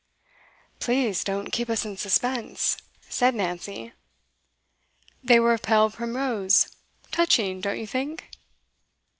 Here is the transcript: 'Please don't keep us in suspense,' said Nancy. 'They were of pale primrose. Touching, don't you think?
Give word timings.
'Please 0.79 1.23
don't 1.23 1.51
keep 1.51 1.69
us 1.69 1.85
in 1.85 1.95
suspense,' 1.95 2.75
said 3.07 3.35
Nancy. 3.35 3.93
'They 5.23 5.39
were 5.39 5.53
of 5.53 5.61
pale 5.61 5.91
primrose. 5.91 6.75
Touching, 7.11 7.61
don't 7.61 7.77
you 7.77 7.85
think? 7.85 8.27